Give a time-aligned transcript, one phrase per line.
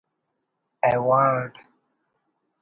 [0.87, 1.53] ایوارڈ